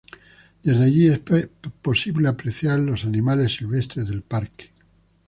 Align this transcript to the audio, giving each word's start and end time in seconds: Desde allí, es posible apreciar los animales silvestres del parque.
Desde 0.63 0.85
allí, 0.85 1.09
es 1.09 1.19
posible 1.83 2.27
apreciar 2.27 2.79
los 2.79 3.05
animales 3.05 3.53
silvestres 3.53 4.09
del 4.09 4.23
parque. 4.23 4.71